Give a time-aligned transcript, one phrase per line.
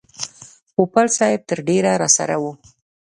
[0.73, 2.43] پوپل صاحب تر ډېره راسره و.